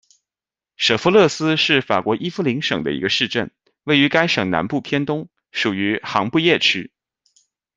[0.77, 3.51] 舍夫勒斯是法国伊夫林省的一个市镇，
[3.83, 6.91] 位于该省南部偏东，属于杭布叶区。